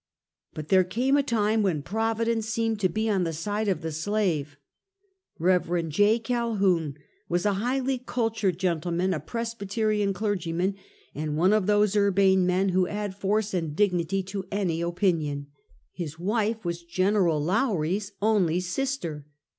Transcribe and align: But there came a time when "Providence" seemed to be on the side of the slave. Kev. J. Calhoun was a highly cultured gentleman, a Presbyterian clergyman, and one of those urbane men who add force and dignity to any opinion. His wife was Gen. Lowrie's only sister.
But 0.55 0.69
there 0.69 0.83
came 0.83 1.15
a 1.15 1.21
time 1.21 1.61
when 1.61 1.83
"Providence" 1.83 2.47
seemed 2.49 2.79
to 2.79 2.89
be 2.89 3.07
on 3.07 3.23
the 3.23 3.31
side 3.33 3.67
of 3.67 3.81
the 3.81 3.91
slave. 3.91 4.57
Kev. 5.39 5.89
J. 5.89 6.17
Calhoun 6.17 6.97
was 7.29 7.45
a 7.45 7.53
highly 7.61 7.99
cultured 7.99 8.57
gentleman, 8.57 9.13
a 9.13 9.19
Presbyterian 9.19 10.11
clergyman, 10.11 10.73
and 11.13 11.37
one 11.37 11.53
of 11.53 11.67
those 11.67 11.95
urbane 11.95 12.47
men 12.47 12.69
who 12.69 12.87
add 12.87 13.13
force 13.15 13.53
and 13.53 13.75
dignity 13.75 14.23
to 14.23 14.43
any 14.51 14.81
opinion. 14.81 15.51
His 15.91 16.17
wife 16.17 16.65
was 16.65 16.81
Gen. 16.81 17.13
Lowrie's 17.13 18.13
only 18.23 18.59
sister. 18.59 19.27